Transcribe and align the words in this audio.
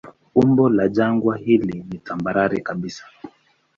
Umbo 0.35 0.69
la 0.69 0.87
jangwa 0.87 1.37
hili 1.37 1.83
ni 1.89 1.97
tambarare 1.99 2.61
kabisa. 2.61 3.03